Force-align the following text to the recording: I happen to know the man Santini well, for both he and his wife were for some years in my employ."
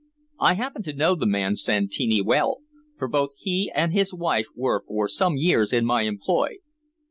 I 0.39 0.55
happen 0.55 0.81
to 0.81 0.93
know 0.93 1.13
the 1.13 1.27
man 1.27 1.55
Santini 1.55 2.23
well, 2.23 2.61
for 2.97 3.07
both 3.07 3.33
he 3.37 3.71
and 3.75 3.93
his 3.93 4.11
wife 4.11 4.47
were 4.55 4.83
for 4.87 5.07
some 5.07 5.37
years 5.37 5.71
in 5.71 5.85
my 5.85 6.01
employ." 6.09 6.55